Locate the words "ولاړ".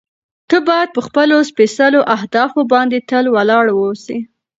3.35-3.65